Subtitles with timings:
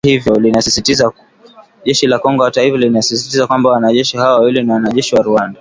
[1.85, 5.49] Jeshi la Kongo hata hivyo linasisitiza kwamba wanajeshi hao wawili ni wanajeshi wa Rwanda